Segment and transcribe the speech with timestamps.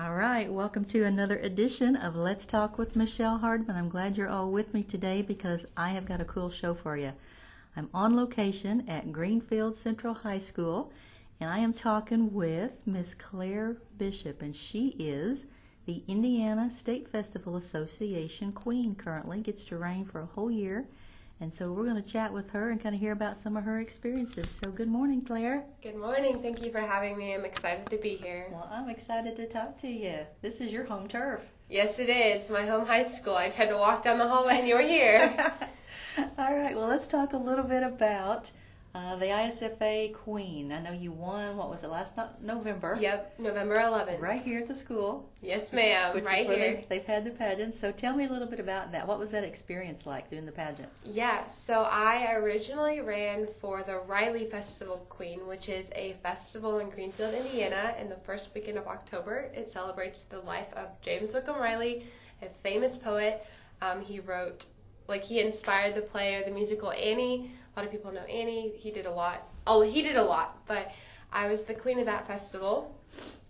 [0.00, 3.74] All right, welcome to another edition of Let's Talk with Michele Hardman.
[3.74, 6.96] I'm glad you're all with me today because I have got a cool show for
[6.96, 7.14] you.
[7.76, 10.92] I'm on location at Greenfield Central High School,
[11.40, 15.46] and I am talking with Miss Claire Bishop, and she is
[15.84, 20.86] the Indiana State Festival Association Queen currently, gets to reign for a whole year.
[21.40, 23.62] And so we're going to chat with her and kind of hear about some of
[23.62, 24.48] her experiences.
[24.50, 25.64] So, good morning, Claire.
[25.80, 26.42] Good morning.
[26.42, 27.32] Thank you for having me.
[27.32, 28.48] I'm excited to be here.
[28.50, 30.18] Well, I'm excited to talk to you.
[30.42, 31.42] This is your home turf.
[31.70, 32.50] Yes, it is.
[32.50, 33.36] My home high school.
[33.36, 35.32] I tried to walk down the hallway and you were here.
[36.38, 38.50] All right, well, let's talk a little bit about
[38.94, 40.72] uh, the ISFA Queen.
[40.72, 42.96] I know you won, what was it, last no- November?
[42.98, 44.20] Yep, November 11th.
[44.20, 45.28] Right here at the school.
[45.42, 46.14] Yes, ma'am.
[46.14, 46.74] Which right is where here.
[46.76, 47.74] They've, they've had the pageant.
[47.74, 49.06] So tell me a little bit about that.
[49.06, 50.88] What was that experience like doing the pageant?
[51.04, 56.88] Yeah, so I originally ran for the Riley Festival Queen, which is a festival in
[56.88, 59.50] Greenfield, Indiana, in the first weekend of October.
[59.54, 62.06] It celebrates the life of James Whitcomb Riley,
[62.42, 63.44] a famous poet.
[63.80, 64.64] Um, he wrote,
[65.08, 67.50] like, he inspired the play or the musical Annie.
[67.74, 68.72] A lot of people know Annie.
[68.76, 69.48] He did a lot.
[69.66, 70.92] Oh, he did a lot, but
[71.32, 72.94] I was the queen of that festival,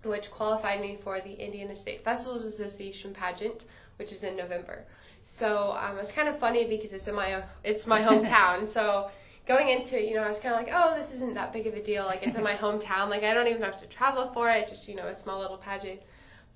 [0.03, 3.65] which qualified me for the Indiana State Festivals Association pageant,
[3.97, 4.85] which is in November.
[5.23, 8.67] So um, it's kind of funny because it's in my it's my hometown.
[8.77, 9.11] so
[9.47, 11.67] going into it, you know, I was kind of like, oh, this isn't that big
[11.67, 12.05] of a deal.
[12.05, 13.09] Like it's in my hometown.
[13.09, 14.63] Like I don't even have to travel for it.
[14.63, 16.01] It's just you know a small little pageant.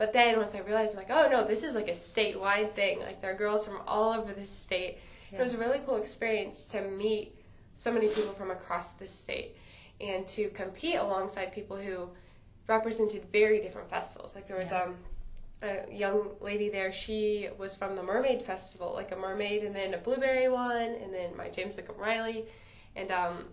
[0.03, 2.99] But then once I realized, I'm like, oh no, this is like a statewide thing.
[2.99, 4.99] Like there are girls from all over the state.
[5.31, 5.39] Yeah.
[5.39, 7.37] It was a really cool experience to meet
[7.75, 9.57] so many people from across the state
[10.01, 12.09] and to compete alongside people who
[12.67, 14.35] represented very different festivals.
[14.35, 14.83] Like there was yeah.
[14.83, 14.97] um,
[15.63, 16.91] a young lady there.
[16.91, 21.15] She was from the Mermaid Festival, like a mermaid, and then a blueberry one, and
[21.15, 22.45] then my James Whitcomb Riley,
[22.97, 23.45] and um,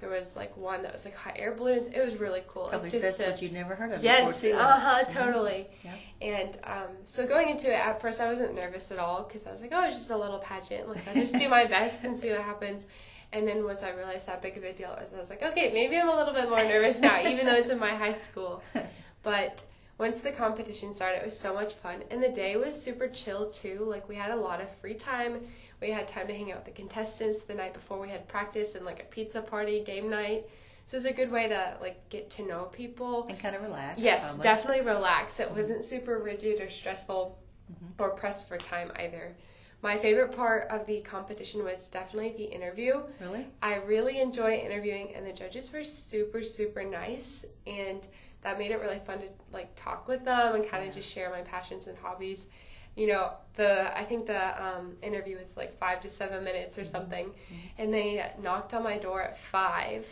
[0.00, 1.88] there was like one that was like hot air balloons.
[1.88, 2.68] It was really cool.
[2.68, 4.02] Probably like, just festivals you'd never heard of.
[4.04, 5.18] Yes, uh huh, Mm-hmm.
[5.18, 5.66] totally.
[5.84, 5.94] Yeah.
[6.22, 9.52] And um, so going into it at first, I wasn't nervous at all because I
[9.52, 10.88] was like, oh, it's just a little pageant.
[10.88, 12.86] Like I'll just do my best and see what happens.
[13.32, 15.42] And then once I realized how big of a deal it was, I was like,
[15.42, 18.14] okay, maybe I'm a little bit more nervous now, even though it's in my high
[18.14, 18.62] school.
[19.22, 19.64] But
[19.98, 22.04] once the competition started, it was so much fun.
[22.10, 23.84] And the day was super chill too.
[23.86, 25.40] Like we had a lot of free time.
[25.80, 28.74] We had time to hang out with the contestants the night before we had practice
[28.74, 30.46] and like a pizza party, game night.
[30.86, 34.00] So it's a good way to like get to know people and kind of relax.
[34.00, 34.42] Yes, probably.
[34.42, 35.38] definitely relax.
[35.38, 35.56] It mm-hmm.
[35.56, 37.38] wasn't super rigid or stressful
[37.70, 38.02] mm-hmm.
[38.02, 39.36] or pressed for time either.
[39.80, 43.00] My favorite part of the competition was definitely the interview.
[43.20, 43.46] Really?
[43.62, 48.04] I really enjoy interviewing, and the judges were super, super nice, and
[48.42, 51.00] that made it really fun to like talk with them and kind of yeah.
[51.00, 52.48] just share my passions and hobbies.
[52.98, 56.84] You know, the I think the um, interview was like five to seven minutes or
[56.84, 57.54] something, mm-hmm.
[57.78, 60.06] and they knocked on my door at five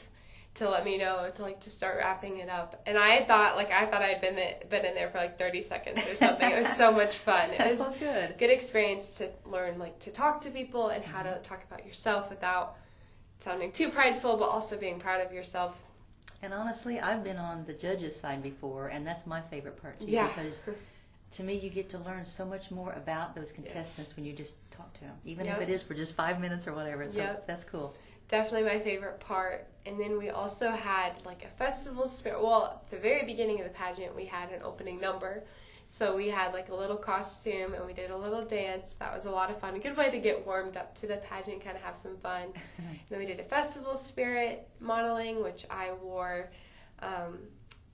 [0.56, 2.82] to let me know to like to start wrapping it up.
[2.86, 5.62] And I thought like I thought I'd been the, been in there for like 30
[5.62, 6.50] seconds or something.
[6.50, 7.50] it was so much fun.
[7.50, 8.36] It was good.
[8.38, 12.30] Good experience to learn like to talk to people and how to talk about yourself
[12.30, 12.76] without
[13.38, 15.80] sounding too prideful but also being proud of yourself.
[16.42, 20.06] And honestly, I've been on the judges side before and that's my favorite part too
[20.06, 20.28] yeah.
[20.28, 20.62] because
[21.36, 24.16] to me you get to learn so much more about those contestants yes.
[24.16, 25.56] when you just talk to them even yep.
[25.56, 27.10] if it is for just 5 minutes or whatever.
[27.10, 27.47] So yep.
[27.47, 27.94] that's cool
[28.28, 29.66] definitely my favorite part.
[29.84, 32.42] And then we also had like a festival spirit.
[32.42, 35.44] Well, at the very beginning of the pageant, we had an opening number.
[35.88, 38.94] So we had like a little costume and we did a little dance.
[38.94, 39.74] That was a lot of fun.
[39.76, 42.48] A good way to get warmed up to the pageant, kind of have some fun.
[43.08, 46.50] then we did a festival spirit modeling, which I wore
[46.98, 47.38] um,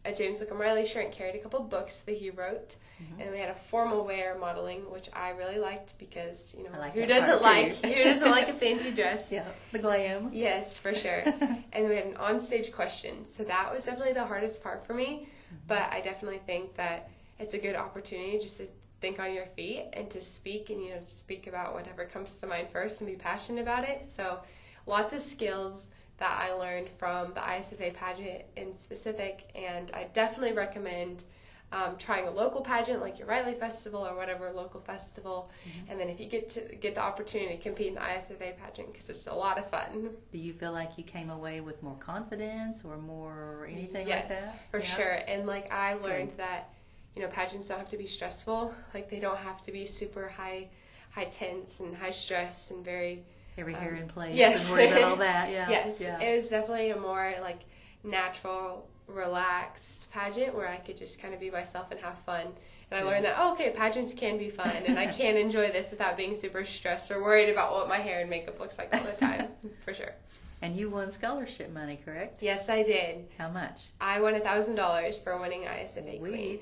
[0.04, 2.76] a James Whitcomb Riley shirt carried a couple books that he wrote.
[3.00, 3.20] Mm-hmm.
[3.20, 6.92] And we had a formal wear modeling, which I really liked because you know like
[6.94, 9.32] who doesn't like who doesn't like a fancy dress?
[9.32, 10.30] Yeah, the glam.
[10.32, 11.22] Yes, for sure.
[11.72, 15.26] and we had an onstage question, so that was definitely the hardest part for me.
[15.46, 15.56] Mm-hmm.
[15.68, 18.66] But I definitely think that it's a good opportunity just to
[19.00, 22.46] think on your feet and to speak and you know speak about whatever comes to
[22.46, 24.04] mind first and be passionate about it.
[24.04, 24.40] So
[24.86, 25.88] lots of skills
[26.22, 31.24] that I learned from the ISFA pageant in specific, and I definitely recommend
[31.72, 35.90] um, trying a local pageant like your Riley Festival or whatever local festival, mm-hmm.
[35.90, 38.92] and then if you get to get the opportunity to compete in the ISFA pageant
[38.92, 40.10] because it's a lot of fun.
[40.30, 44.38] Do you feel like you came away with more confidence or more anything yes, like
[44.38, 44.70] that?
[44.70, 44.94] for yeah.
[44.94, 45.18] sure.
[45.26, 46.38] And like I learned Good.
[46.38, 46.68] that
[47.16, 48.72] you know pageants don't have to be stressful.
[48.94, 50.68] Like they don't have to be super high,
[51.10, 53.24] high tense and high stress and very
[53.58, 54.34] every hair um, in place.
[54.34, 55.50] Yes, and worry about all that.
[55.50, 55.68] Yeah.
[55.68, 56.20] yes, yeah.
[56.20, 57.60] it was definitely a more like
[58.04, 62.46] natural, relaxed pageant where I could just kind of be myself and have fun.
[62.90, 65.90] And I learned that oh, okay, pageants can be fun, and I can enjoy this
[65.90, 69.02] without being super stressed or worried about what my hair and makeup looks like all
[69.02, 69.48] the time,
[69.84, 70.12] for sure.
[70.60, 72.40] And you won scholarship money, correct?
[72.42, 73.26] Yes, I did.
[73.36, 73.88] How much?
[74.00, 76.60] I won a thousand dollars for winning ISFA Queen.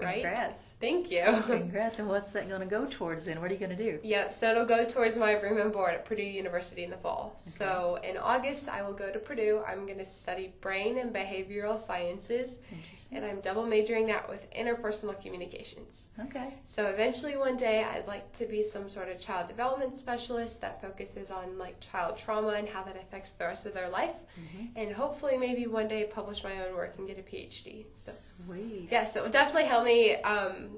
[0.00, 0.22] Right?
[0.22, 0.72] Congrats.
[0.80, 1.22] Thank you.
[1.46, 1.98] Congrats.
[1.98, 3.40] And what's that going to go towards then?
[3.40, 3.98] What are you going to do?
[4.02, 7.34] Yep, so it'll go towards my room and board at Purdue University in the fall.
[7.38, 9.62] So in August, I will go to Purdue.
[9.66, 13.16] I'm going to study brain and behavioral sciences, Interesting.
[13.18, 16.08] and I'm double majoring that with interpersonal communications.
[16.20, 16.54] Okay.
[16.64, 20.80] So eventually one day I'd like to be some sort of child development specialist that
[20.80, 24.14] focuses on like child trauma and how that affects the rest of their life.
[24.38, 24.68] Mhm.
[24.76, 27.84] And hopefully maybe one day publish my own work and get a PhD.
[27.92, 28.12] So
[28.46, 28.88] Sweet.
[28.90, 30.68] yes, it will definitely help me um,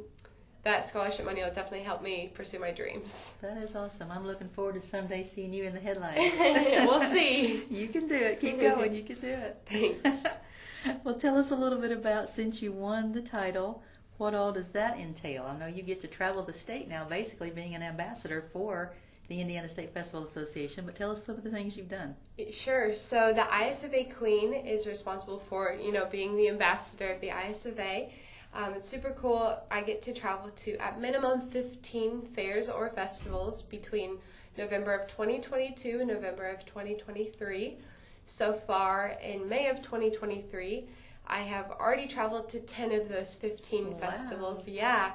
[0.64, 3.32] that scholarship money will definitely help me pursue my dreams.
[3.42, 4.10] That is awesome.
[4.10, 6.18] I'm looking forward to someday seeing you in the headlines.
[6.86, 7.64] we'll see.
[7.70, 8.40] You can do it.
[8.40, 8.94] Keep going.
[8.94, 9.58] You can do it.
[9.66, 10.24] Thanks.
[11.04, 13.82] well, tell us a little bit about since you won the title,
[14.16, 15.44] what all does that entail?
[15.44, 18.94] I know you get to travel the state now, basically being an ambassador for
[19.28, 22.14] the Indiana State Festival Association, but tell us some of the things you've done.
[22.50, 22.94] Sure.
[22.94, 28.10] So the ISFA Queen is responsible for, you know, being the ambassador of the ISFA.
[28.54, 29.58] Um, it's super cool.
[29.70, 34.18] I get to travel to at minimum 15 fairs or festivals between
[34.56, 37.78] November of 2022 and November of 2023.
[38.26, 40.86] So far, in May of 2023,
[41.26, 43.98] I have already traveled to 10 of those 15 Wow.
[43.98, 44.68] festivals.
[44.68, 45.12] Yeah.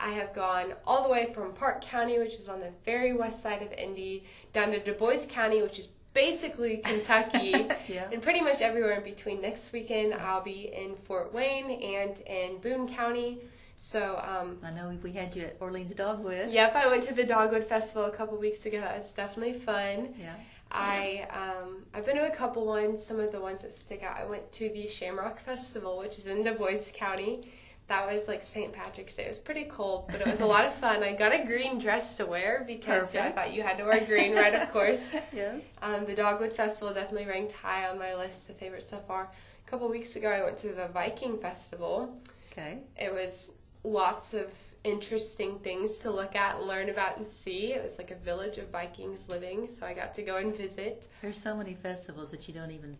[0.00, 3.42] I have gone all the way from Parke County, which is on the very west
[3.42, 5.88] side of Indy, down to Dubois County, which is
[6.22, 7.52] basically Kentucky,
[7.88, 8.08] Yeah.
[8.12, 9.40] and pretty much everywhere in between.
[9.40, 13.38] Next weekend, I'll be in Fort Wayne and in Boone County.
[13.76, 14.00] So,
[14.32, 16.50] um, I know we had you at Orleans Dogwood.
[16.50, 18.80] yep, I went to the Dogwood Festival a couple weeks ago.
[18.96, 20.14] Was definitely fun.
[20.18, 20.34] Yeah.
[20.72, 23.06] I um, I've been to a couple ones.
[23.06, 24.16] Some of the ones that stick out.
[24.18, 27.48] I went to the Shamrock Festival, which is in Dubois County.
[27.88, 28.70] That was like St.
[28.70, 29.24] Patrick's Day.
[29.24, 31.02] It was pretty cold, but it was a lot of fun.
[31.02, 34.04] I got a green dress to wear because yeah, I thought you had to wear
[34.04, 34.54] green, right?
[34.54, 35.10] Of course.
[35.32, 35.62] Yes.
[35.82, 39.30] Um, the Dogwood Festival definitely ranked high on my list of favorites so far.
[39.66, 42.20] A couple weeks ago, I went to the Viking Festival.
[42.52, 42.78] Okay.
[42.96, 43.52] It was
[43.84, 44.52] lots of
[44.84, 47.72] interesting things to look at and learn about and see.
[47.72, 51.06] It was like a village of Vikings living, so I got to go and visit.
[51.22, 52.96] There's so many festivals that you don't even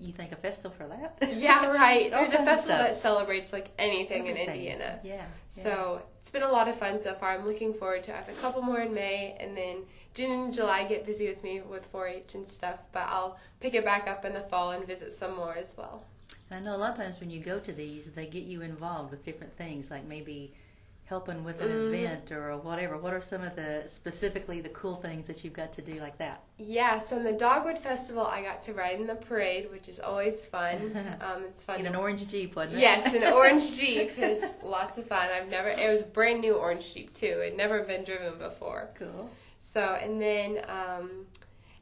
[0.00, 1.36] you think a festival for that.
[1.36, 2.10] Yeah, right.
[2.10, 4.98] There's a festival that celebrates like anything in Indiana.
[5.02, 5.14] Yeah.
[5.16, 5.24] yeah.
[5.48, 7.30] So it's been a lot of fun so far.
[7.30, 8.12] I'm looking forward to.
[8.12, 9.78] I have a couple more in May, and then
[10.14, 12.78] June and July get busy with me with 4-H and stuff.
[12.92, 16.04] But I'll pick it back up in the fall and visit some more as well.
[16.50, 19.10] I know a lot of times when you go to these, they get you involved
[19.10, 20.52] with different things, like maybe
[21.12, 21.88] helping with an Mhm.
[21.94, 22.96] event or whatever.
[22.96, 26.16] What are some of the specifically the cool things that you've got to do like
[26.16, 26.40] that?
[26.56, 30.00] Yeah, so in the Dogwood Festival, I got to ride in the parade, which is
[30.00, 30.78] always fun.
[31.20, 31.78] Um, it's fun.
[31.80, 32.80] In an orange jeep, wasn't it?
[32.80, 35.28] Yes, an orange Jeep is lots of fun.
[35.30, 37.26] I've never, it was a brand new orange Jeep too.
[37.46, 38.88] It never been driven before.
[38.98, 39.28] Cool.
[39.58, 41.26] So, and then um,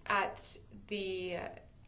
[0.06, 0.38] at
[0.88, 1.36] the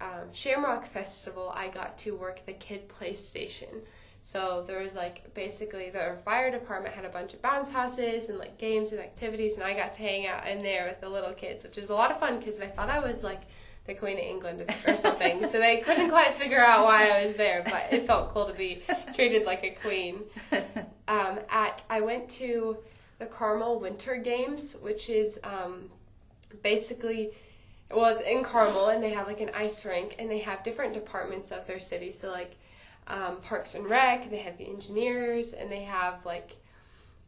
[0.00, 3.82] um, Shamrock Festival, I got to work the kid play station.
[4.24, 8.38] So there was like basically the fire department had a bunch of bounce houses and
[8.38, 11.32] like games and activities, and I got to hang out in there with the little
[11.32, 13.42] kids, which is a lot of fun because they thought I was like
[13.88, 15.44] the Queen of England or something.
[15.44, 18.52] so they couldn't quite figure out why I was there, but it felt cool to
[18.52, 20.20] be treated like a queen
[21.08, 22.76] um, at I went to
[23.18, 25.90] the Carmel Winter Games, which is um,
[26.62, 27.32] basically
[27.90, 30.94] well, it's in Carmel, and they have like an ice rink, and they have different
[30.94, 32.12] departments of their city.
[32.12, 32.56] So like
[33.06, 36.56] um, Parks and Rec, they have the engineers, and they have like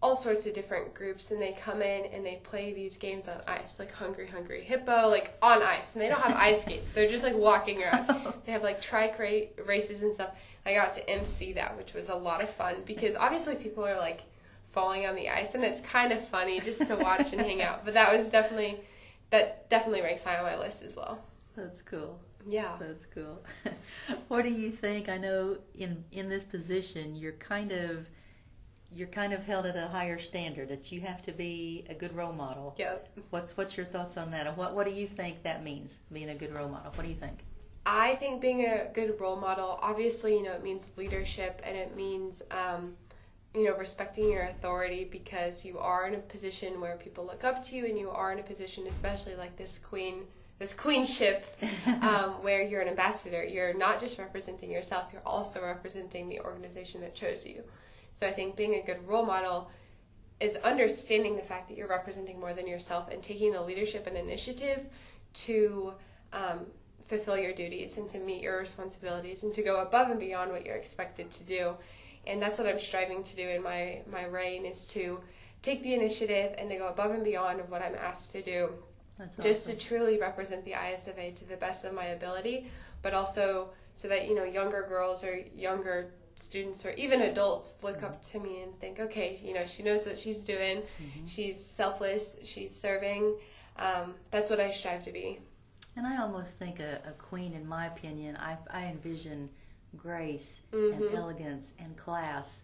[0.02, 3.36] all sorts of different groups, and they come in and they play these games on
[3.46, 6.88] ice, like Hungry Hungry Hippo, like on ice, and they don't have ice skates.
[6.88, 8.34] They're just like walking around.
[8.44, 10.30] They have like trike ra- races and stuff.
[10.66, 13.98] I got to MC that, which was a lot of fun because obviously people are
[13.98, 14.24] like
[14.72, 17.84] falling on the ice, and it's kind of funny just to watch and hang out.
[17.84, 18.80] But that was definitely
[19.30, 21.18] that definitely ranks high on my list as well.
[21.56, 22.18] That's cool.
[22.46, 22.76] Yeah.
[22.78, 23.42] That's cool.
[24.28, 25.08] what do you think?
[25.08, 28.06] I know in in this position, you're kind of
[28.92, 32.14] you're kind of held at a higher standard that you have to be a good
[32.14, 32.74] role model.
[32.78, 33.18] Yep.
[33.30, 34.46] What's what's your thoughts on that?
[34.46, 36.92] And what what do you think that means being a good role model?
[36.92, 37.44] What do you think?
[37.86, 41.94] I think being a good role model, obviously, you know, it means leadership and it
[41.94, 42.94] means, um,
[43.54, 47.62] you know, respecting your authority because you are in a position where people look up
[47.64, 50.22] to you and you are in a position, especially like this queen,
[50.58, 51.46] this queenship,
[52.02, 53.44] um, where you're an ambassador.
[53.44, 57.62] You're not just representing yourself, you're also representing the organization that chose you.
[58.12, 59.70] So I think being a good role model
[60.40, 64.16] is understanding the fact that you're representing more than yourself and taking the leadership and
[64.16, 64.88] initiative
[65.32, 65.92] to
[66.32, 66.66] um,
[67.02, 70.64] fulfill your duties and to meet your responsibilities and to go above and beyond what
[70.64, 71.74] you're expected to do.
[72.26, 75.20] And that's what I'm striving to do in my, my reign is to
[75.62, 78.70] take the initiative and to go above and beyond of what I'm asked to do
[79.18, 79.78] That's just awesome.
[79.78, 82.66] to truly represent the ISFA to the best of my ability,
[83.02, 88.02] but also so that you know younger girls or younger students or even adults look
[88.02, 90.78] up to me and think, okay, you know, she knows what she's doing.
[90.78, 91.26] Mm-hmm.
[91.26, 92.36] She's selfless.
[92.42, 93.36] She's serving.
[93.76, 95.38] Um, that's what I strive to be.
[95.96, 99.48] And I almost think a, a queen, in my opinion, I, I envision
[99.96, 100.92] grace Mhm.
[101.06, 102.62] and elegance and class,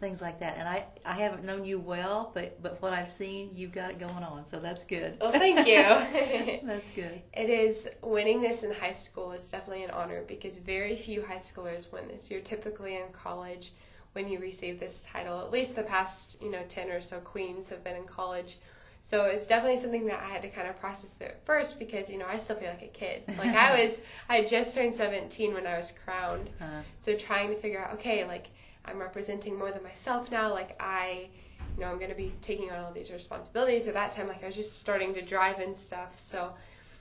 [0.00, 0.56] things like that.
[0.56, 4.00] And I, I haven't known you well, but, but what I've seen, you've got it
[4.00, 4.46] going on.
[4.46, 5.18] So that's good.
[5.20, 6.60] Well, thank you.
[6.66, 7.20] that's good.
[7.34, 11.36] It is winning this in high school is definitely an honor because very few high
[11.36, 12.30] schoolers win this.
[12.30, 13.72] You're typically in college
[14.12, 15.38] when you receive this title.
[15.40, 18.58] At least the past, you know, 10 or so queens have been in college.
[19.02, 22.10] So it's definitely something that I had to kind of process through at first because,
[22.10, 23.22] you know, I still feel like a kid.
[23.38, 26.50] Like I was I had just turned 17 when I was crowned.
[26.60, 26.64] Uh,
[26.98, 28.48] So trying to figure out, okay, like
[28.84, 30.52] I'm representing more than myself now.
[30.52, 31.28] Like I,
[31.76, 33.86] you know, I'm going to be taking on all these responsibilities.
[33.88, 36.18] At that time, like I was just starting to drive and stuff.
[36.18, 36.52] So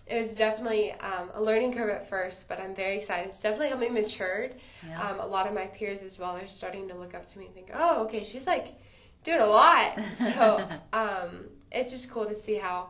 [0.07, 3.27] it was definitely um, a learning curve at first, but I'm very excited.
[3.29, 4.55] It's definitely helped me matured.
[4.87, 5.01] yeah.
[5.01, 7.45] Um, a lot of my peers as well are starting to look up to me
[7.45, 8.73] and think, oh, okay, she's like
[9.23, 9.99] doing a lot.
[10.15, 12.89] So um, it's just cool to see how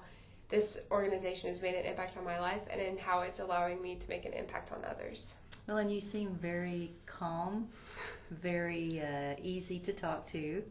[0.50, 3.96] this organization has made an impact on my life and in how it's allowing me
[3.96, 5.36] to make an impact on others.
[5.68, 7.68] Well, and you seem very calm,
[8.32, 10.64] very uh, easy to talk to.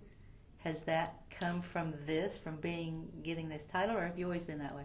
[0.59, 4.59] Has that come from this, from being getting this title, or have you always been
[4.59, 4.83] that way?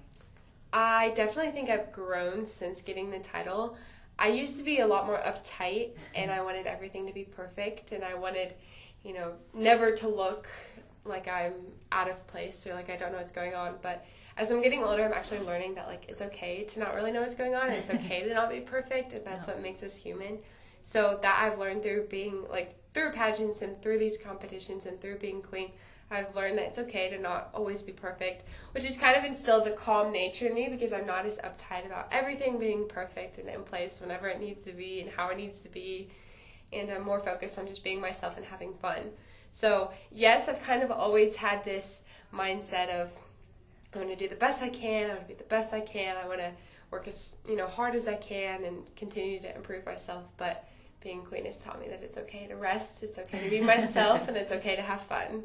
[0.72, 3.76] I definitely think I've grown since getting the title.
[4.20, 7.92] I used to be a lot more uptight and I wanted everything to be perfect
[7.92, 8.54] and I wanted,
[9.04, 10.48] you know, never to look
[11.06, 11.54] like I'm
[11.92, 13.76] out of place or like I don't know what's going on.
[13.82, 14.06] But
[14.38, 17.22] as I'm getting older, I'm actually learning that like it's okay to not really know
[17.22, 17.70] what's going on.
[17.70, 19.54] It's okay to not be perfect and that's Yeah.
[19.54, 20.40] what makes us human.
[20.82, 25.18] So that I've learned through being like through pageants and through these competitions and through
[25.18, 25.72] being queen.
[26.12, 28.44] I've learned that it's okay to not always be perfect,
[28.74, 31.88] which has kind of instilled the calm nature in me because I'm not as uptight
[31.88, 35.38] about everything being perfect and in place whenever it needs to be and how it
[35.38, 36.10] needs to be.
[36.72, 39.12] And I'm more focused on just being myself and having fun.
[39.54, 42.02] So, yes, I've kind of always had this
[42.34, 43.14] mindset of
[43.94, 45.80] I want to do the best I can, I want to be the best I
[45.80, 46.52] can, I want to
[46.90, 50.24] work as you know hard as I can and continue to improve myself.
[50.38, 50.68] But
[51.02, 54.28] being queen has taught me that it's okay to rest, it's okay to be myself,
[54.28, 55.44] and it's okay to have fun.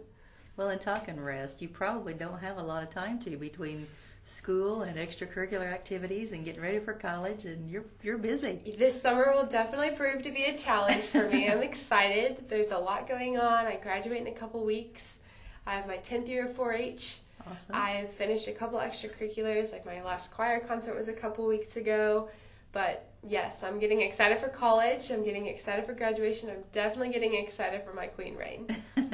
[0.56, 3.86] Well, in talking rest, you probably don't have a lot of time to between
[4.28, 8.75] school and extracurricular activities and getting ready for college, and you're you're busy.
[8.78, 11.49] This summer will definitely prove to be a challenge for me.
[11.49, 12.44] I'm excited.
[12.49, 13.66] There's a lot going on.
[13.66, 15.18] I graduate in a couple weeks.
[15.66, 17.18] I have my 10th year of 4-H.
[17.50, 17.75] Awesome.
[17.75, 22.28] I've finished a couple extracurriculars, like my last choir concert was a couple weeks ago.
[22.73, 25.11] But yes, I'm getting excited for college.
[25.11, 26.50] I'm getting excited for graduation.
[26.50, 28.68] I'm definitely getting excited for my queen reign.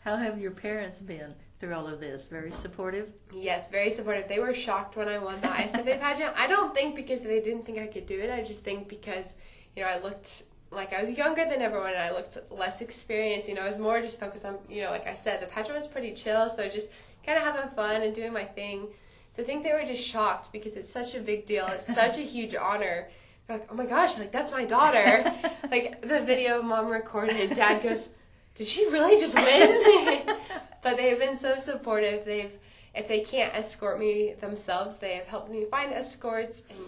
[0.00, 2.28] How have your parents been through all of this?
[2.28, 3.10] Very supportive.
[3.32, 4.28] Yes, very supportive.
[4.28, 6.34] They were shocked when I won the ISFA pageant.
[6.36, 8.30] I don't think because they didn't think I could do it.
[8.30, 9.36] I just think because,
[9.76, 13.48] you know, I looked like I was younger than everyone and I looked less experienced.
[13.48, 15.76] You know, I was more just focused on, you know, like I said, the pageant
[15.76, 16.48] was pretty chill.
[16.48, 16.90] So just
[17.24, 18.88] kind of having fun and doing my thing.
[19.30, 21.66] So I think they were just shocked because it's such a big deal.
[21.66, 23.08] It's such a huge honor.
[23.48, 25.32] Like, oh my gosh, like that's my daughter.
[25.70, 28.10] like the video mom recorded dad goes,
[28.54, 30.22] did she really just win?
[30.82, 32.24] but they've been so supportive.
[32.24, 32.52] They've,
[32.94, 36.78] if they can't escort me themselves, they have helped me find escorts and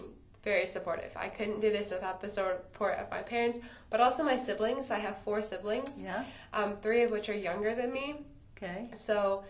[0.43, 1.11] very supportive.
[1.17, 3.59] I couldn't do this without the support of my parents,
[3.89, 4.91] but also my siblings.
[4.91, 6.23] I have four siblings, Yeah.
[6.53, 8.15] um, three of which are younger than me.
[8.55, 8.87] Okay.
[8.95, 9.43] So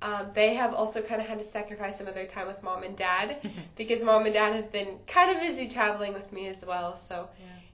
[0.00, 2.82] um, they have also kind of had to sacrifice some of their time with mom
[2.82, 3.36] and dad
[3.76, 6.96] because mom and dad have been kind of busy traveling with me as well.
[6.96, 7.28] So,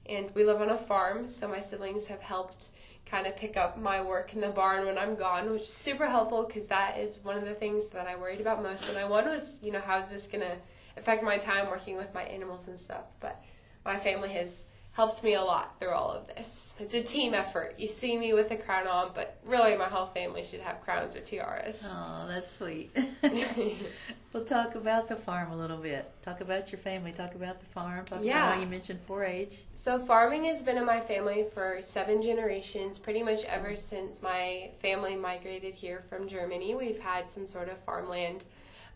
[0.07, 2.69] and we live on a farm, so my siblings have helped
[3.07, 6.07] kind of pick up my work in the barn when I'm gone, which is super
[6.07, 9.07] helpful because that is one of the things that I worried about most when I
[9.07, 10.57] won was, you know, how's this gonna
[10.97, 13.05] affect my time working with my animals and stuff.
[13.21, 13.43] But
[13.85, 16.73] my family has helped me a lot through all of this.
[16.79, 17.75] It's a team effort.
[17.79, 21.17] You see me with a crown on, but really my whole family should have crowns
[21.17, 21.85] or tiaras.
[21.97, 22.97] Oh, that's sweet.
[24.33, 26.09] we'll talk about the farm a little bit.
[26.23, 27.11] Talk about your family.
[27.11, 28.07] Talk about the farm.
[28.07, 28.45] Talk Yeah.
[28.45, 29.63] about how you mentioned 4-H.
[29.75, 34.71] So farming has been in my family for seven generations, pretty much ever since my
[34.79, 36.77] family migrated here from Germany.
[36.77, 38.45] We've had some sort of farmland.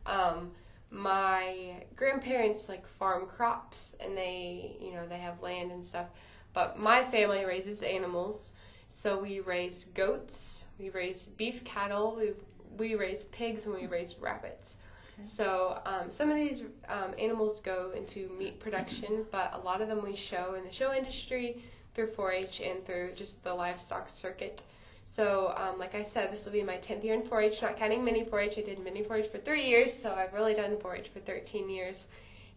[0.07, 0.53] Um,
[0.91, 6.07] my grandparents like farm crops, and they, you know, they have land and stuff.
[6.55, 8.55] But my family raises animals,
[8.89, 12.33] so we raise goats, we raise beef cattle, we
[12.77, 14.77] we raise pigs, and we raise rabbits.
[15.21, 19.89] So um, some of these um, animals go into meat production, but a lot of
[19.89, 21.61] them we show in the show industry
[21.95, 24.63] through 4-H and through just the livestock circuit.
[25.11, 28.05] So, um, like I said, this will be my 10th year in 4-H, not counting
[28.05, 28.59] mini 4-H.
[28.59, 32.09] I did mini 4-H for three years, so I've really done 4-H for 13 years.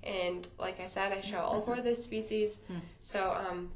[0.04, 2.60] And like I said, I show all four of those species.
[2.68, 2.80] Hmm.
[3.00, 3.72] So, um,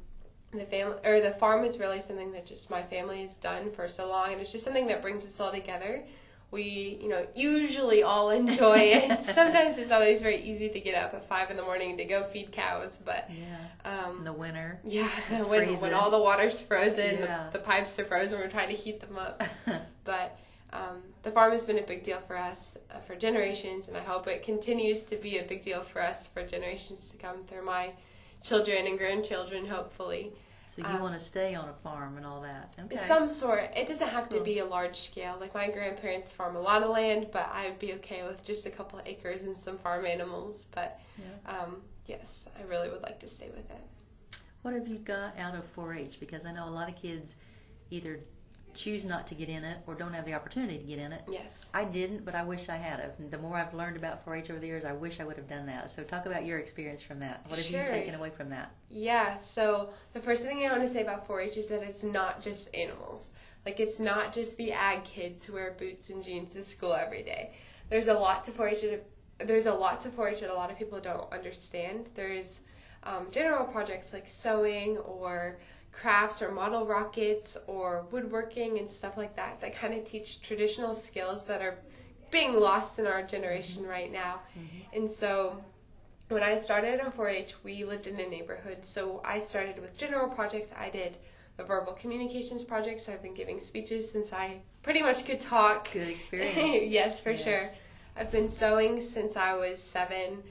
[0.52, 3.88] the family or the farm is really something that just my family has done for
[3.88, 6.04] so long, and it's just something that brings us all together.
[6.52, 9.22] We, you know, usually all enjoy it.
[9.22, 12.24] Sometimes it's always very easy to get up at five in the morning to go
[12.24, 14.04] feed cows, but Yeah.
[14.06, 14.78] um, In the winter.
[14.84, 15.08] yeah,
[15.48, 17.48] when, when all the water's frozen, Yeah.
[17.52, 19.42] the, the pipes are frozen, we're trying to heat them up.
[20.04, 20.38] But
[20.72, 24.00] um, the farm has been a big deal for us uh, for generations, and I
[24.04, 27.64] hope it continues to be a big deal for us for generations to come through
[27.64, 27.90] my
[28.40, 30.32] children and grandchildren, hopefully.
[30.76, 32.76] So you Um, want to stay on a farm and all that.
[32.78, 32.96] Okay.
[32.96, 33.70] Some sort.
[33.74, 35.38] It doesn't have to be a large scale.
[35.40, 38.70] Like my grandparents farm a lot of land, but I'd be okay with just a
[38.70, 40.66] couple of acres and some farm animals.
[40.74, 41.60] But Yeah.
[41.60, 44.36] um, yes, I really would like to stay with it.
[44.60, 46.20] What have you got out of 4-H?
[46.20, 47.36] Because I know a lot of kids
[47.90, 48.20] either
[48.76, 51.22] choose not to get in it or don't have the opportunity to get in it.
[51.28, 51.70] Yes.
[51.74, 53.00] I didn't, but I wish I had.
[53.00, 53.30] have.
[53.30, 55.66] The more I've learned about 4-H over the years, I wish I would have done
[55.66, 55.90] that.
[55.90, 57.44] So talk about your experience from that.
[57.48, 57.80] What have Sure.
[57.82, 58.70] you taken away from that?
[58.90, 62.04] Yeah, so the first thing I want to say about 4 H is that it's
[62.04, 63.32] not just animals.
[63.64, 67.22] Like, it's not just the ag kids who wear boots and jeans to school every
[67.22, 67.52] day.
[67.90, 68.84] There's a lot to 4 H.
[69.38, 72.08] There's a lot to 4 H that a lot of people don't understand.
[72.14, 72.60] There's
[73.02, 75.58] um, general projects like sewing or
[75.96, 80.94] crafts or model rockets or woodworking and stuff like that that kind of teach traditional
[80.94, 81.78] skills that are
[82.30, 83.90] being lost in our generation mm-hmm.
[83.90, 84.40] right now.
[84.58, 84.96] Mm-hmm.
[84.98, 85.62] And so
[86.28, 88.84] when I started in 4-H, we lived in a neighborhood.
[88.84, 90.72] So I started with general projects.
[90.76, 91.16] I did
[91.56, 93.08] the verbal communications projects.
[93.08, 95.90] I've been giving speeches since I pretty much could talk.
[95.92, 96.86] Good experience.
[96.90, 97.44] yes, for Yes.
[97.44, 97.70] sure.
[98.16, 100.42] I've been sewing since I was seven.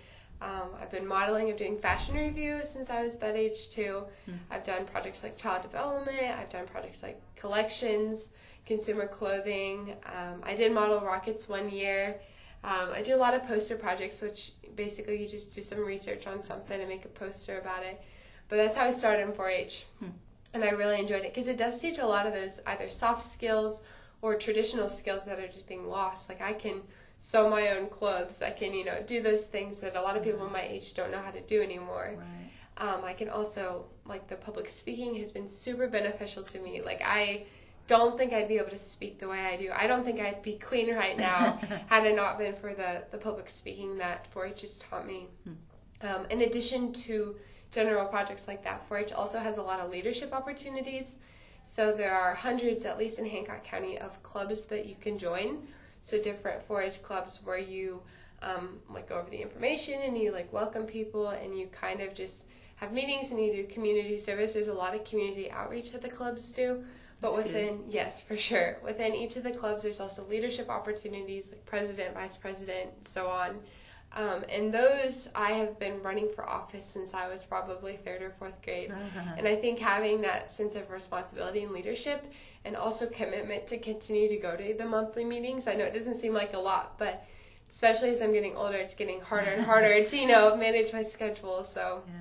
[0.41, 1.49] Um, I've been modeling.
[1.49, 4.03] I'm doing fashion reviews since I was that age too.
[4.51, 6.17] I've done projects like child development.
[6.39, 8.31] I've done projects like collections,
[8.65, 9.95] consumer clothing.
[10.05, 12.15] Um, I did model rockets one year.
[12.63, 16.27] Um, I do a lot of poster projects, which basically you just do some research
[16.27, 18.01] on something and make a poster about it.
[18.49, 19.85] But that's how I started in 4-H,
[20.53, 23.23] and I really enjoyed it because it does teach a lot of those either soft
[23.23, 23.81] skills
[24.21, 26.29] or traditional skills that are just being lost.
[26.29, 26.81] Like I can
[27.19, 28.41] sew my own clothes.
[28.41, 31.11] I can you know do those things that a lot of people my age don't
[31.11, 32.16] know how to do anymore.
[32.18, 32.51] Right.
[32.77, 36.81] Um, I can also like the public speaking has been super beneficial to me.
[36.81, 37.46] Like I
[37.87, 39.72] don't think I'd be able to speak the way I do.
[39.74, 43.18] I don't think I'd be queen right now had it not been for the the
[43.18, 45.27] public speaking that 4-H has taught me.
[46.01, 47.35] Um, in addition to
[47.72, 51.20] general projects like that, 4-H also has a lot of leadership opportunities.
[51.63, 55.68] So there are hundreds, at least in Hancock County, of clubs that you can join.
[56.05, 58.00] So different 4-H clubs where you
[58.44, 62.13] um, like go over the information and you like welcome people and you kind of
[62.13, 64.53] just have meetings and you do community service.
[64.53, 66.83] There's a lot of community outreach that the clubs do.
[67.22, 67.55] But That's good.
[67.55, 68.77] within, yes, for sure.
[68.83, 73.57] Within each of the clubs, there's also leadership opportunities like president, vice president, so on.
[74.15, 78.29] Um, and those I have been running for office since I was probably third or
[78.31, 78.93] fourth grade.
[79.37, 82.23] And I think having that sense of responsibility and leadership
[82.63, 85.67] and also commitment to continue to go to the monthly meetings.
[85.67, 87.25] I know it doesn't seem like a lot, but
[87.69, 91.03] especially as I'm getting older, it's getting harder and harder to, you know, manage my
[91.03, 91.63] schedule.
[91.63, 92.13] So, Yeah.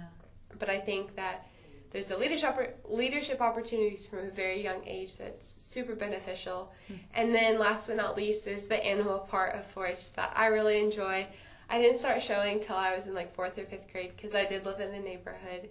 [0.59, 1.47] but I think that
[1.93, 6.73] there's the leadership leadership opportunities from a very young age that's super beneficial.
[7.15, 10.81] And then last but not least is the animal part of 4-H that I really
[10.81, 11.25] enjoy.
[11.69, 14.45] I didn't start showing till I was in like fourth or fifth grade because I
[14.45, 15.71] did live in the neighborhood.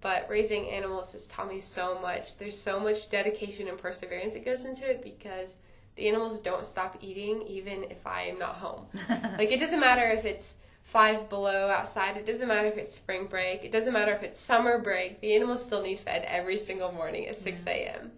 [0.00, 2.38] But raising animals has taught me so much.
[2.38, 5.56] There's so much dedication and perseverance that goes into it because
[5.96, 8.86] the animals don't stop eating even if I am not home.
[9.38, 12.16] like it doesn't matter if it's five below outside.
[12.16, 13.64] It doesn't matter if it's spring break.
[13.64, 15.20] It doesn't matter if it's summer break.
[15.20, 18.12] The animals still need fed every single morning at 6 a.m.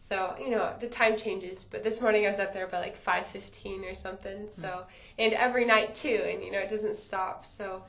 [0.00, 2.96] So, you know, the time changes, but this morning I was up there by like
[2.96, 4.46] 5:15 or something.
[4.46, 4.52] Mm.
[4.52, 4.86] So,
[5.18, 7.44] and every night too, and you know, it doesn't stop.
[7.44, 7.82] So,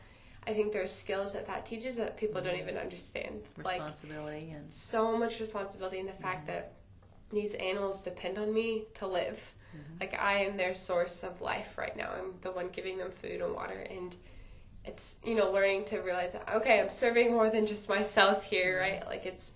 [0.46, 2.62] I think there's skills that that teaches that people don't mm.
[2.62, 3.44] even understand.
[3.64, 6.22] Like Responsibility and so much responsibility in the mm.
[6.22, 6.74] fact that
[7.32, 9.54] these animals depend on me to live.
[9.74, 10.00] Mm-hmm.
[10.02, 12.10] Like I am their source of life right now.
[12.12, 14.16] I'm the one giving them food and water and
[14.84, 18.80] it's you know learning to realize that okay, I'm serving more than just myself here,
[18.82, 19.06] right?
[19.06, 19.54] Like it's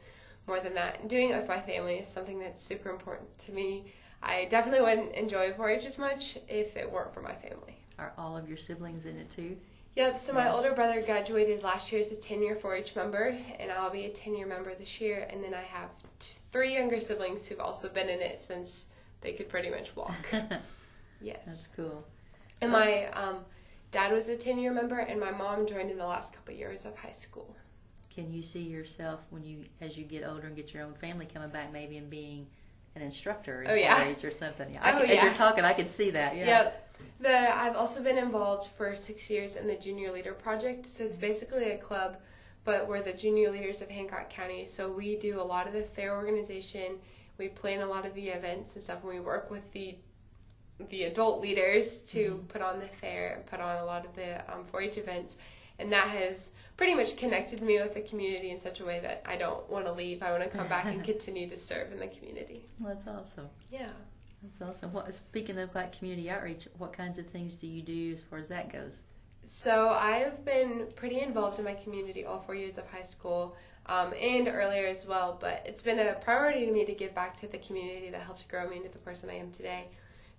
[0.47, 1.07] more than that.
[1.07, 3.93] Doing it with my family is something that's super important to me.
[4.21, 7.77] I definitely wouldn't enjoy 4-H as much if it weren't for my family.
[7.99, 9.57] are all of your siblings in it too?
[9.95, 13.37] Yep, so my older brother graduated last year as a 10 year 4 H member,
[13.59, 15.27] and I'll be a 10 year member this year.
[15.29, 18.87] And then I have t- three younger siblings who've also been in it since
[19.21, 20.15] they could pretty much walk.
[21.21, 21.39] Yes.
[21.45, 22.03] That's cool.
[22.59, 23.37] And my um,
[23.91, 26.85] dad was a 10 year member, and my mom joined in the last couple years
[26.85, 27.55] of high school.
[28.13, 31.27] Can you see yourself when you, as you get older and get your own family,
[31.31, 32.45] coming back maybe and being
[32.95, 34.03] an instructor in Oh, yeah.
[34.03, 34.73] 4-H or something?
[34.73, 35.25] Yeah, I Oh, can, As yeah.
[35.25, 36.35] you're talking, I can see that.
[36.35, 36.45] Yeah.
[36.45, 36.95] Yep.
[37.21, 40.85] The, I've also been involved for six years in the Junior Leader Project.
[40.85, 42.17] So it's basically a club
[42.65, 44.65] but we're the junior leaders of Hancock County.
[44.65, 46.97] So we do a lot of the fair organization.
[47.37, 49.95] We plan a lot of the events and stuff, and we work with the
[50.89, 52.47] the adult leaders to mm-hmm.
[52.47, 55.37] put on the fair and put on a lot of the um, 4-H events,
[55.79, 59.23] and that has pretty much connected me with the community in such a way that
[59.25, 60.23] I don't want to leave.
[60.23, 62.65] I want to come back and continue to serve in the community.
[62.79, 63.49] Well, that's awesome.
[63.69, 63.89] Yeah.
[64.41, 64.91] That's awesome.
[64.91, 68.39] What, speaking of like community outreach, what kinds of things do you do as far
[68.39, 69.01] as that goes?
[69.43, 73.55] So I've been pretty involved in my community all four years of high school
[73.87, 75.37] um, and earlier as well.
[75.39, 78.47] But it's been a priority to me to give back to the community that helped
[78.47, 79.85] grow me into the person I am today.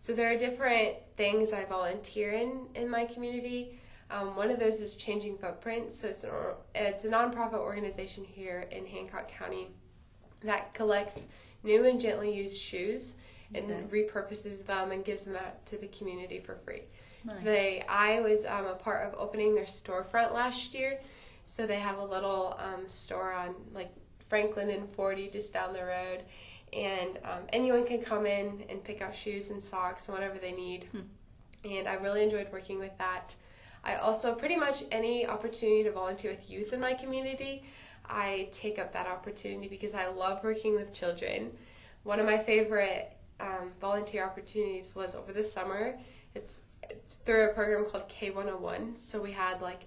[0.01, 3.79] So there are different things I volunteer in in my community.
[4.11, 5.99] Um, one of those is Changing Footprints.
[5.99, 6.31] So it's an,
[6.75, 9.69] it's a nonprofit organization here in Hancock County
[10.43, 11.27] that collects
[11.62, 13.17] new and gently used shoes
[13.55, 13.83] and okay.
[13.90, 16.83] repurposes them and gives them out to the community for free.
[17.25, 17.38] Nice.
[17.38, 21.01] So they, I was um, a part of opening their storefront last year.
[21.45, 23.93] So they have a little um, store on like
[24.29, 26.25] Franklin and 40 just down the road,
[26.73, 30.53] and um, anyone can come in and pick out shoes and socks and whatever they
[30.53, 30.88] need.
[30.90, 31.01] Hmm.
[31.71, 33.35] And I really enjoyed working with that.
[33.85, 37.64] I also pretty much any opportunity to volunteer with youth in my community,
[38.07, 41.53] I take up that opportunity because I love working with children.
[42.03, 45.99] One of my favorite um, volunteer opportunities was over the summer.
[46.35, 46.62] It's
[47.25, 48.99] through a program called K101.
[48.99, 49.87] So we had like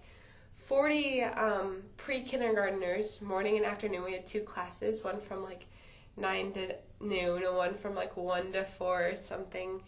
[0.65, 4.03] 40 um, pre kindergarteners, morning and afternoon.
[4.03, 5.65] We had two classes, one from like
[6.17, 9.81] 9 to noon and one from like 1 to 4 or something.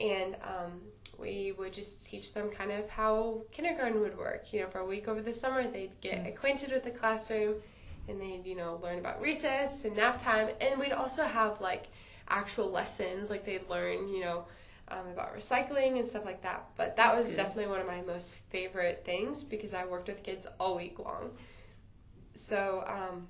[0.00, 0.80] And um,
[1.18, 4.52] we would just teach them kind of how kindergarten would work.
[4.52, 6.28] You know, for a week over the summer, they'd get mm.
[6.28, 7.56] acquainted with the classroom
[8.08, 10.48] and they'd, you know, learn about recess and nap time.
[10.60, 11.88] And we'd also have like
[12.28, 14.44] actual lessons, like they'd learn, you know,
[14.88, 16.64] um, about recycling and stuff like that.
[16.76, 20.46] But that was definitely one of my most favorite things because I worked with kids
[20.60, 21.30] all week long.
[22.34, 23.26] So um,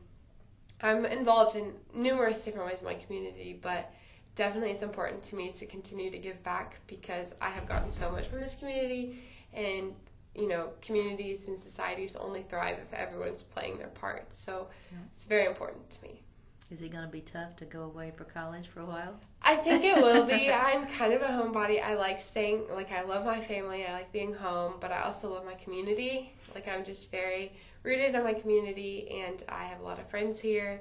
[0.82, 3.90] I'm involved in numerous different ways in my community, but
[4.36, 8.12] definitely it's important to me to continue to give back because I have gotten so
[8.12, 9.18] much from this community
[9.52, 9.92] and
[10.36, 14.98] you know communities and societies only thrive if everyone's playing their part so yeah.
[15.12, 16.22] it's very important to me
[16.70, 19.20] is it going to be tough to go away for college for a while?
[19.40, 20.50] I think it will be.
[20.52, 21.80] I'm kind of a homebody.
[21.80, 23.86] I like staying, like, I love my family.
[23.86, 26.32] I like being home, but I also love my community.
[26.56, 27.52] Like, I'm just very
[27.84, 30.80] rooted in my community, and I have a lot of friends here.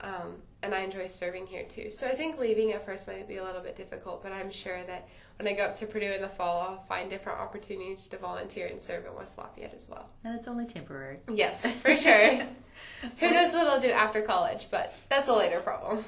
[0.00, 1.90] Um, and I enjoy serving here too.
[1.90, 4.82] So I think leaving at first might be a little bit difficult, but I'm sure
[4.86, 8.16] that when I go up to Purdue in the fall, I'll find different opportunities to
[8.16, 10.08] volunteer and serve in West Lafayette as well.
[10.24, 11.18] And it's only temporary.
[11.32, 12.38] Yes, for sure.
[13.18, 16.04] Who knows what I'll do after college, but that's a later problem.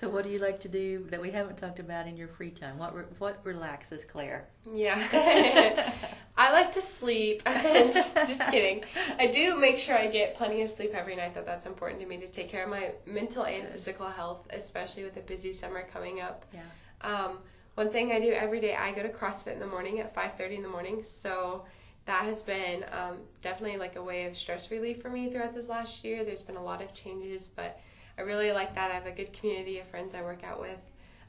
[0.00, 2.52] So, what do you like to do that we haven't talked about in your free
[2.52, 2.78] time?
[2.78, 4.48] What re- what relaxes Claire?
[4.72, 4.96] Yeah,
[6.38, 7.42] I like to sleep.
[7.46, 8.82] Just kidding.
[9.18, 11.34] I do make sure I get plenty of sleep every night.
[11.34, 15.02] That that's important to me to take care of my mental and physical health, especially
[15.02, 16.46] with a busy summer coming up.
[16.54, 16.60] Yeah.
[17.02, 17.40] Um,
[17.74, 20.56] one thing I do every day, I go to CrossFit in the morning at 5:30
[20.56, 21.02] in the morning.
[21.02, 21.66] So
[22.06, 25.68] that has been um, definitely like a way of stress relief for me throughout this
[25.68, 26.24] last year.
[26.24, 27.78] There's been a lot of changes, but
[28.20, 28.90] I really like that.
[28.90, 30.78] I have a good community of friends I work out with.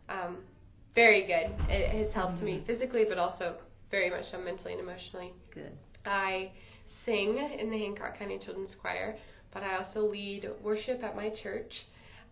[0.09, 0.39] Um,
[0.93, 1.49] very good.
[1.69, 2.45] It has helped mm-hmm.
[2.45, 3.55] me physically, but also
[3.89, 5.31] very much so mentally and emotionally.
[5.51, 5.71] Good.
[6.05, 6.51] I
[6.85, 9.15] sing in the Hancock County Children's Choir,
[9.51, 11.85] but I also lead worship at my church.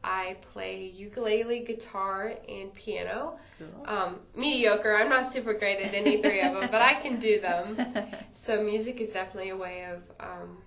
[0.03, 3.39] I play ukulele, guitar, and piano.
[3.57, 3.85] Cool.
[3.85, 4.93] Um, mediocre.
[4.93, 7.77] I'm not super great at any three of them, but I can do them.
[8.33, 10.57] So music is definitely a way of um,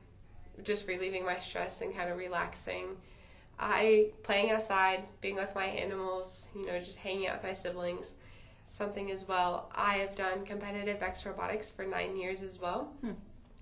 [0.63, 2.97] just relieving my stress and kind of relaxing.
[3.63, 8.15] I playing outside, being with my animals, you know, just hanging out with my siblings.
[8.67, 9.71] Something as well.
[9.75, 12.93] I have done competitive VEX robotics for nine years as well.
[13.03, 13.13] Hmm.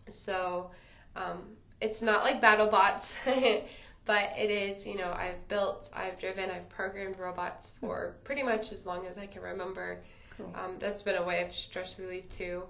[0.09, 0.71] So
[1.17, 1.43] um,
[1.81, 3.65] it's not like BattleBots.
[4.07, 8.73] but it is you know i've built i've driven i've programmed robots for pretty much
[8.73, 10.01] as long as i can remember
[10.37, 10.51] cool.
[10.55, 12.63] um, that's been a way of stress relief too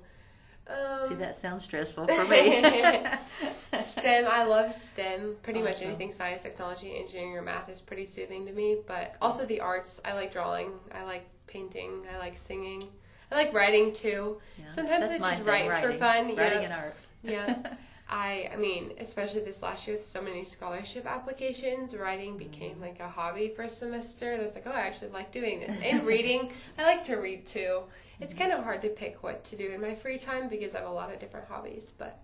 [0.70, 2.62] um, see that sounds stressful for me
[3.80, 5.72] stem i love stem pretty awesome.
[5.72, 9.60] much anything science technology engineering or math is pretty soothing to me but also the
[9.60, 12.82] arts i like drawing i like painting i like singing
[13.30, 15.90] i like writing too yeah, sometimes i just write writing.
[15.90, 16.64] for fun writing yeah.
[16.64, 17.56] and art yeah
[18.10, 22.82] I, I mean, especially this last year with so many scholarship applications, writing became mm-hmm.
[22.82, 25.60] like a hobby for a semester, and I was like, oh, I actually like doing
[25.60, 25.78] this.
[25.80, 27.82] And reading, I like to read too.
[28.20, 30.80] It's kind of hard to pick what to do in my free time because I
[30.80, 32.18] have a lot of different hobbies, but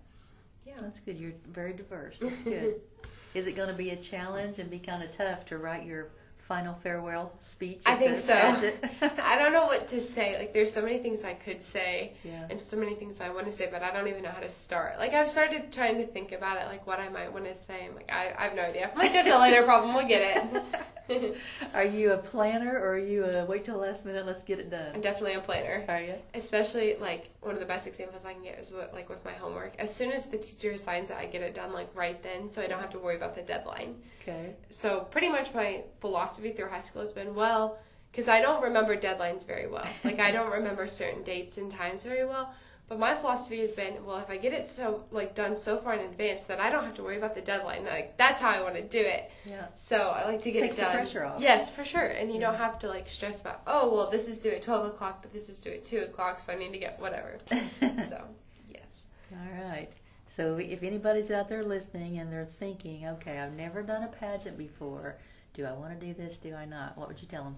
[0.65, 0.73] yeah.
[0.81, 1.17] That's good.
[1.17, 2.19] You're very diverse.
[2.19, 2.75] That's good.
[3.33, 6.09] Is it going to be a challenge and be kind of tough to write your
[6.47, 7.81] final farewell speech?
[7.85, 8.33] I think so.
[9.23, 10.37] I don't know what to say.
[10.37, 12.47] Like, there's so many things I could say, Yeah.
[12.49, 14.49] and so many things I want to say, but I don't even know how to
[14.49, 14.97] start.
[14.97, 17.85] Like, I've started trying to think about it, like what I might want to say.
[17.85, 18.89] I'm like, I, I have no idea.
[18.93, 19.93] I'm like, that's a later problem.
[19.93, 20.63] We'll get it.
[21.73, 24.25] Are you a planner or are you a wait till last minute?
[24.25, 24.93] Let's get it done?
[24.93, 25.85] I'm definitely a planner.
[25.87, 26.15] Are you?
[26.33, 29.33] Especially like one of the best examples I can get is what, like with my
[29.33, 29.73] homework.
[29.79, 32.61] As soon as the teacher assigns it, I get it done like right then, so
[32.61, 33.95] I don't have to worry about the deadline.
[34.21, 34.55] Okay.
[34.69, 37.79] So pretty much my philosophy through high school has been well,
[38.11, 39.87] because I don't remember deadlines very well.
[40.03, 42.53] Like I don't remember certain dates and times very well.
[42.89, 45.93] But my philosophy has been well, if I get it so like done so far
[45.93, 47.83] in advance that I don't have to worry about the deadline.
[47.83, 49.29] Like that's how I want to do it.
[49.45, 49.65] Yeah.
[49.75, 50.95] So I like to get Takes it the done.
[50.95, 51.41] pressure off.
[51.41, 52.05] Yes, for sure.
[52.05, 54.85] And you don't have to like stress about oh well this is due at twelve
[54.85, 57.39] o'clock, but this is due at two o'clock, so I need to get whatever.
[57.49, 58.23] so
[58.69, 59.05] yes.
[59.33, 59.89] All right.
[60.29, 64.57] So if anybody's out there listening and they're thinking, okay, I've never done a pageant
[64.57, 65.17] before.
[65.53, 66.37] Do I want to do this?
[66.37, 66.95] Do I not?
[66.97, 67.55] What would you tell them?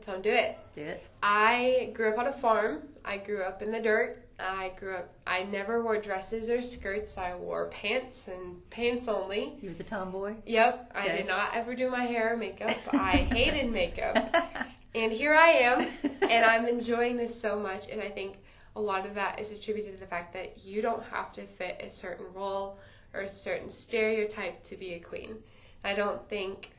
[0.00, 0.58] Tell them do it.
[0.74, 1.04] Do it.
[1.22, 2.82] I grew up on a farm.
[3.04, 4.22] I grew up in the dirt.
[4.38, 5.12] I grew up.
[5.26, 7.18] I never wore dresses or skirts.
[7.18, 9.52] I wore pants and pants only.
[9.60, 10.34] You were the tomboy.
[10.46, 10.92] Yep.
[10.94, 12.76] I did not ever do my hair or makeup.
[12.92, 14.34] I hated makeup.
[14.92, 15.88] And here I am,
[16.28, 17.88] and I'm enjoying this so much.
[17.88, 18.38] And I think
[18.74, 21.80] a lot of that is attributed to the fact that you don't have to fit
[21.84, 22.78] a certain role
[23.14, 25.36] or a certain stereotype to be a queen.
[25.84, 26.72] I don't think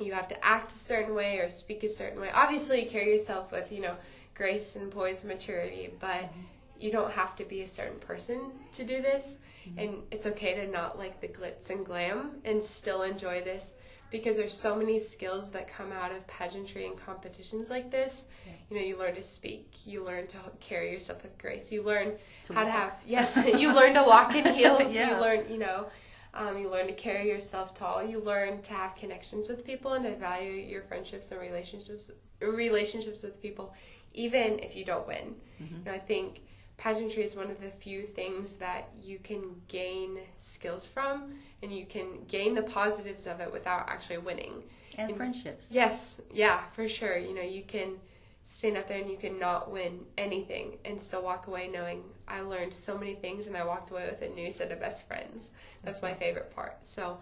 [0.00, 2.30] you have to act a certain way or speak a certain way.
[2.32, 3.94] Obviously, you carry yourself with, you know,
[4.34, 6.40] grace and poise and maturity, but mm-hmm.
[6.78, 9.38] you don't have to be a certain person to do this.
[9.68, 9.78] Mm-hmm.
[9.78, 13.74] And it's okay to not like the glitz and glam and still enjoy this
[14.10, 18.26] because there's so many skills that come out of pageantry and competitions like this.
[18.46, 18.52] Yeah.
[18.68, 22.14] You know, you learn to speak, you learn to carry yourself with grace, you learn
[22.46, 25.14] To how to have, yes, you learn to walk in heels, Yeah.
[25.14, 25.86] you learn, you know,
[26.34, 28.02] um, you learn to carry yourself tall.
[28.04, 33.22] You learn to have connections with people and to value your friendships and relationships relationships
[33.22, 33.74] with people,
[34.14, 35.34] even if you don't win.
[35.60, 35.70] Mhm.
[35.78, 36.40] You know, I think
[36.78, 41.84] pageantry is one of the few things that you can gain skills from, and you
[41.84, 44.64] can gain the positives of it without actually winning.
[44.96, 45.68] And And- friendships.
[45.70, 47.18] Yes, yeah, for sure.
[47.18, 48.00] You know, you can
[48.44, 52.40] stand up there and you can not win anything and still walk away knowing I
[52.42, 55.50] learned so many things and I walked away with a new set of best friends.
[55.82, 56.78] That's my favorite part.
[56.82, 57.18] So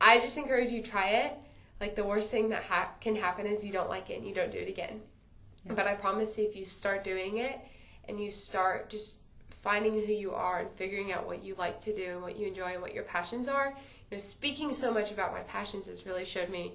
[0.00, 1.32] I just encourage you try it.
[1.80, 4.34] Like the worst thing that ha- can happen is you don't like it and you
[4.34, 5.00] don't do it again.
[5.64, 5.74] Yeah.
[5.74, 7.58] But I promise you, if you start doing it
[8.08, 9.16] and you start just
[9.48, 12.46] finding who you are and figuring out what you like to do and what you
[12.46, 13.74] enjoy and what your passions are,
[14.10, 16.74] you know, speaking so much about my passions has really showed me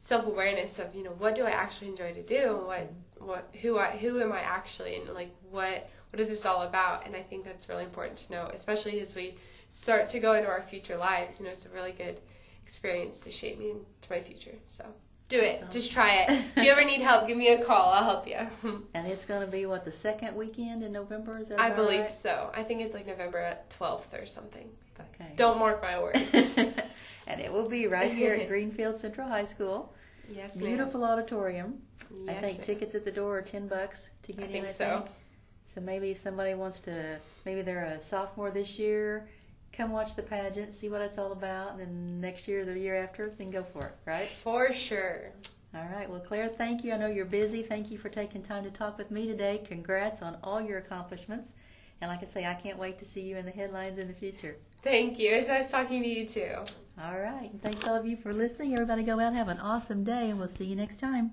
[0.00, 3.56] self awareness of you know what do I actually enjoy to do and what what
[3.60, 7.14] who I who am I actually and like what what is this all about and
[7.16, 9.36] I think that's really important to know especially as we
[9.68, 12.20] start to go into our future lives you know it's a really good
[12.62, 14.84] experience to shape me into my future so
[15.28, 17.90] do it Sounds- just try it if you ever need help give me a call
[17.90, 18.46] I'll help you
[18.94, 22.00] And it's going to be what the second weekend in November is that I believe
[22.00, 22.10] right?
[22.10, 24.68] so I think it's like November 12th or something
[25.14, 25.30] Okay.
[25.36, 29.94] don't mark my words and it will be right here at Greenfield Central High School.
[30.30, 30.66] yes ma'am.
[30.66, 31.80] Beautiful auditorium.
[32.28, 32.66] I think ma'am.
[32.66, 34.52] tickets at the door are ten bucks to get I in.
[34.52, 35.10] think I so think.
[35.72, 39.28] So maybe if somebody wants to, maybe they're a sophomore this year,
[39.72, 42.76] come watch the pageant, see what it's all about, and then next year, or the
[42.76, 44.28] year after, then go for it, right?
[44.42, 45.30] for sure
[45.72, 46.10] All right.
[46.10, 46.92] Well, Claire, thank you.
[46.92, 47.62] I know you're busy.
[47.62, 49.62] Thank you for taking time to talk with me today.
[49.64, 51.52] Congrats on all your accomplishments.
[52.00, 54.14] And like I say, I can't wait to see you in the headlines in the
[54.14, 54.56] future.
[54.82, 55.30] Thank you.
[55.32, 56.54] It's nice talking to you too.
[57.00, 57.50] All right.
[57.62, 58.72] Thanks all of you for listening.
[58.72, 61.32] Everybody go out have an awesome day, and we'll see you next time.